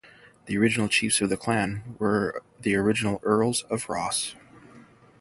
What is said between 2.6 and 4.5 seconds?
original Earls of Ross.